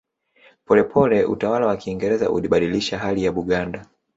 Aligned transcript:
Polepole 0.65 1.25
utawala 1.25 1.65
wa 1.67 1.77
Kiingereza 1.77 2.29
ulibadilisha 2.31 2.97
hali 2.99 3.23
ya 3.23 3.31
Buganda 3.31 3.85